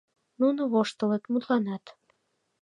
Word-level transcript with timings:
Нуно 0.39 0.61
воштылыт, 0.71 1.23
мутланат. 1.31 1.83